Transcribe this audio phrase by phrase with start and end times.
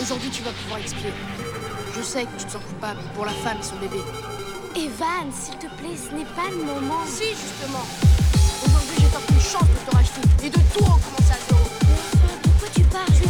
[0.00, 1.12] Aujourd'hui, tu vas pouvoir l'expliquer.
[1.96, 4.00] Je sais que tu te sens coupable pour la femme et son bébé.
[4.76, 7.04] Evan, s'il te plaît, ce n'est pas le moment.
[7.06, 7.84] Si, justement.
[8.64, 11.64] Aujourd'hui, j'ai tant une chance de te racheter et de tout recommencer à zéro.
[12.42, 13.27] Pourquoi tu parles?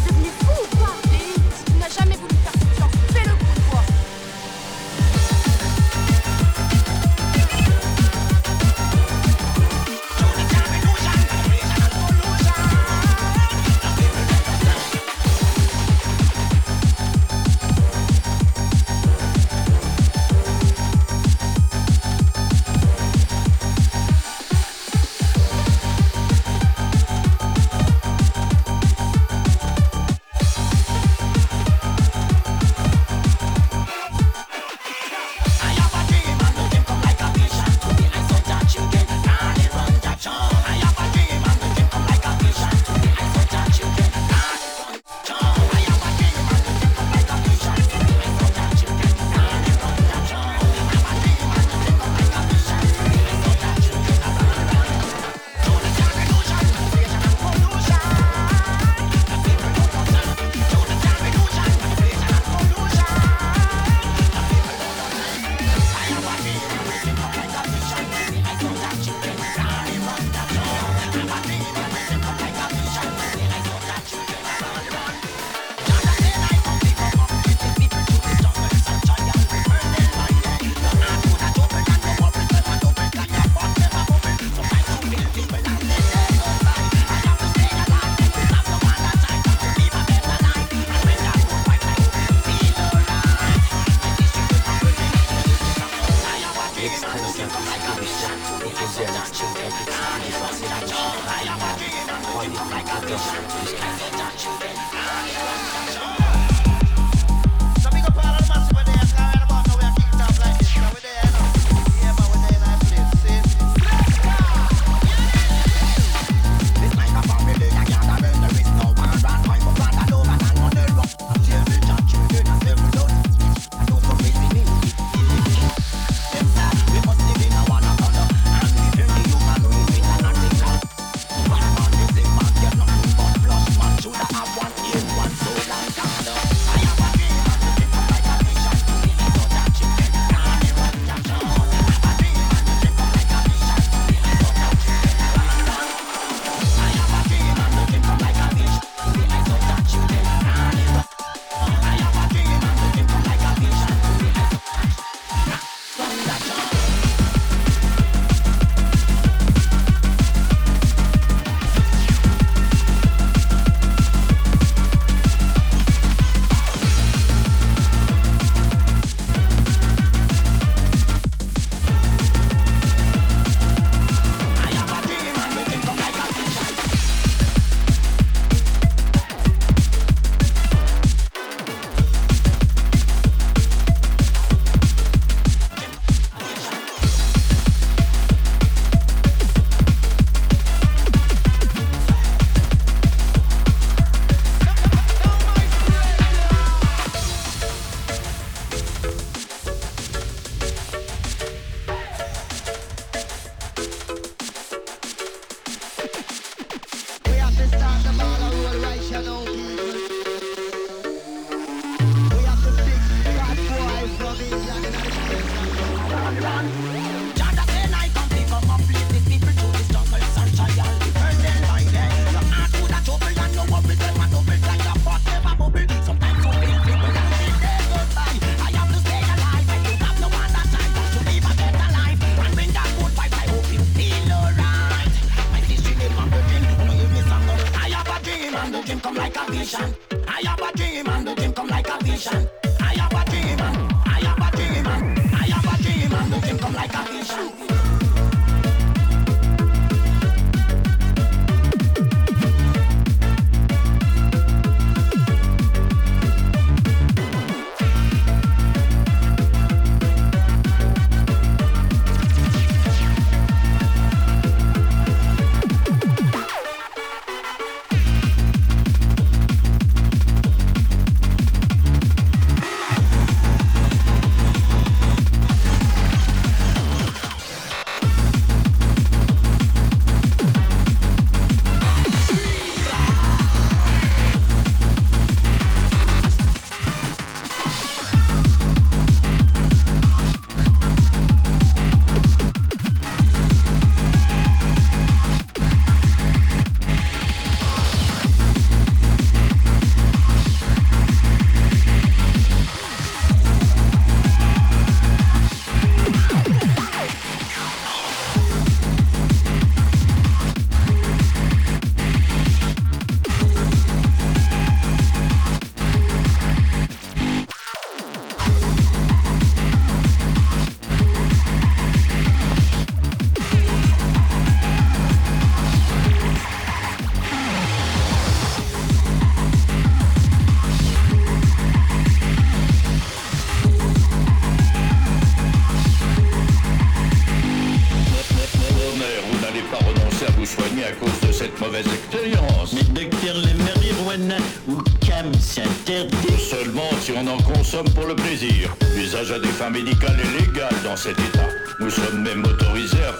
[347.70, 348.74] Consomme pour le plaisir.
[348.96, 351.48] L'usage à des fins médicales est légal dans cet état.
[351.80, 353.12] Nous sommes même autorisés à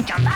[0.00, 0.29] yapacağım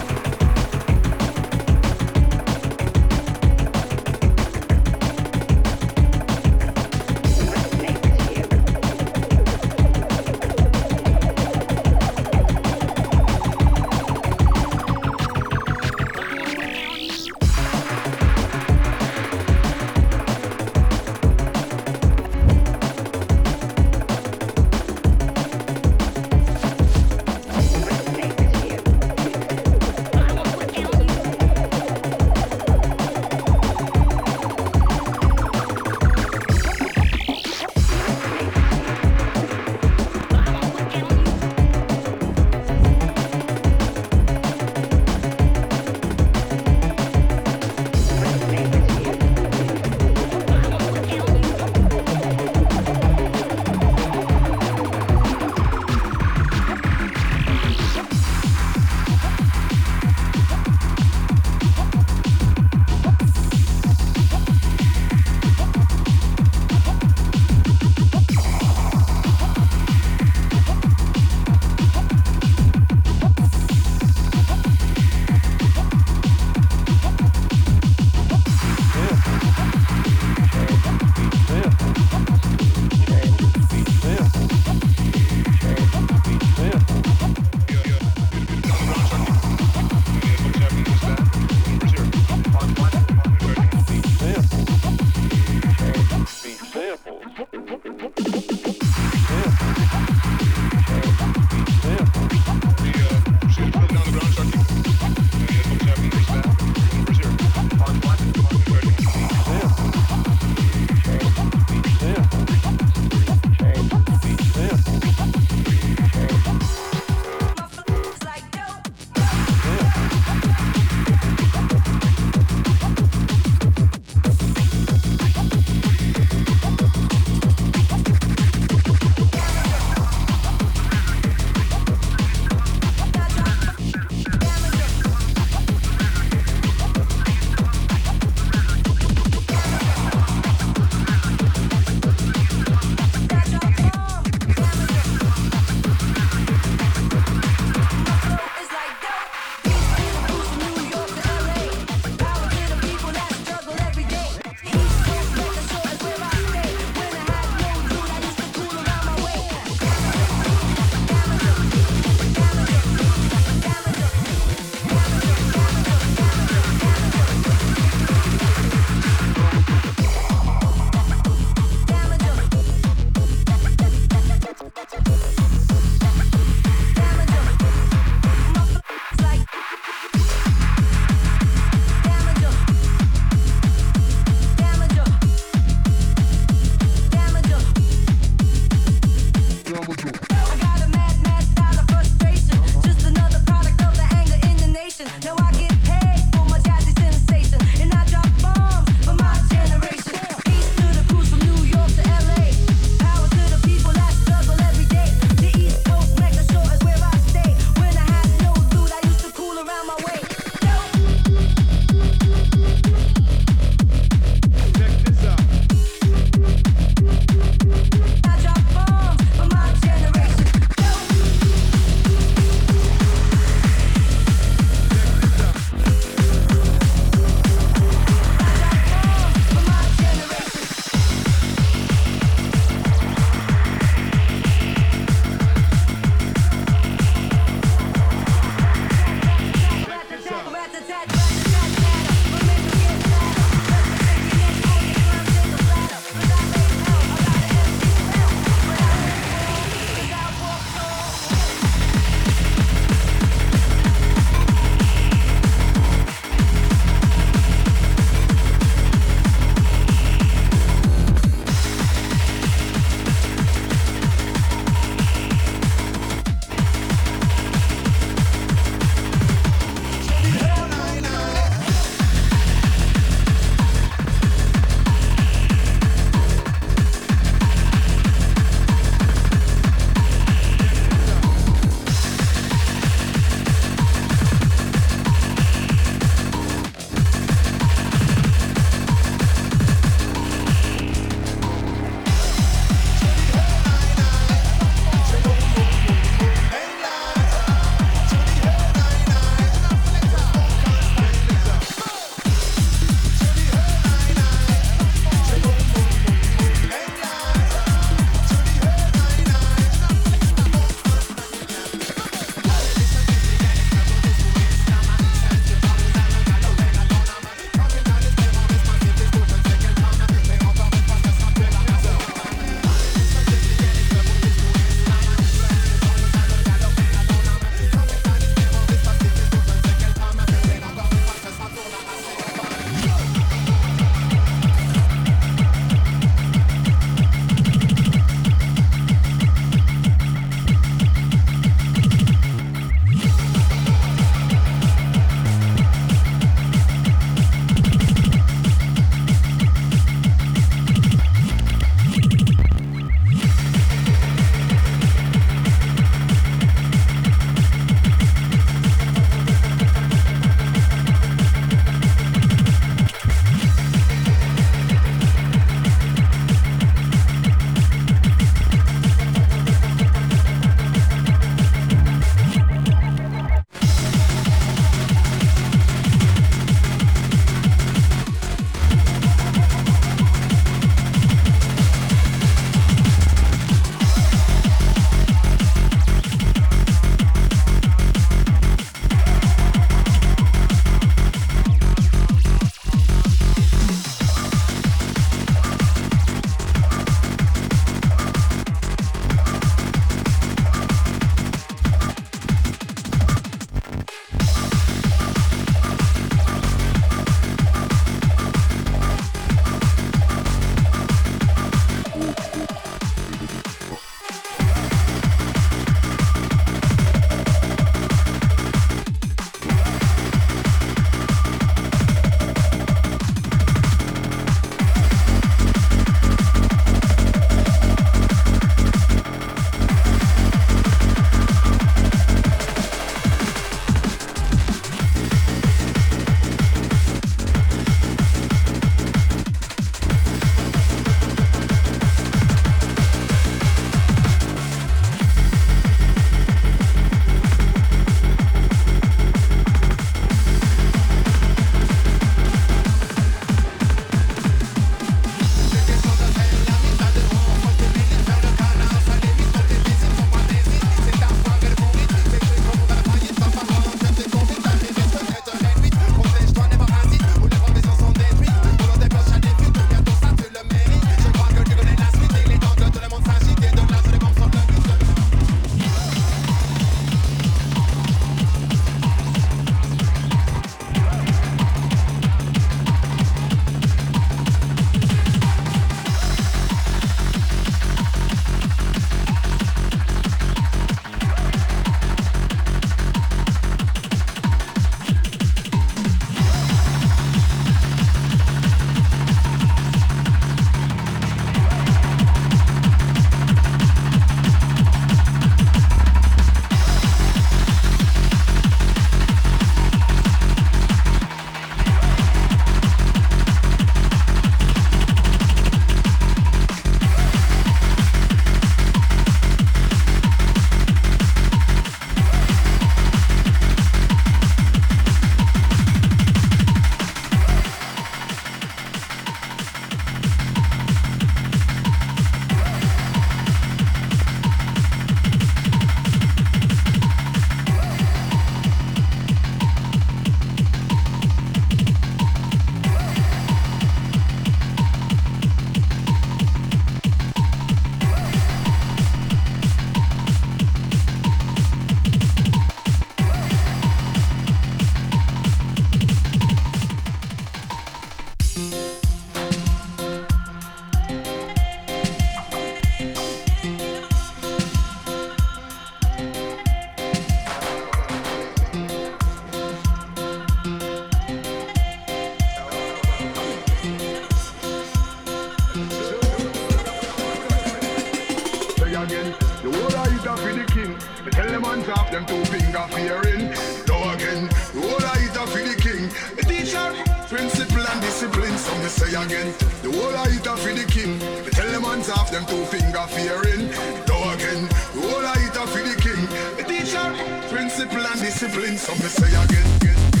[582.05, 583.29] them two finger fearing.
[583.67, 585.89] Now again, the whole I eat for the king.
[586.15, 586.67] The teacher,
[587.07, 588.37] principle and discipline.
[588.37, 590.99] So me say again, the whole I eat for the king.
[590.99, 593.49] Me tell them hands off them two finger fearing.
[593.87, 596.01] Now again, the whole I eat for the king.
[596.37, 596.85] The teacher,
[597.29, 598.57] principle and discipline.
[598.57, 599.55] So me say again.
[599.57, 600.00] again.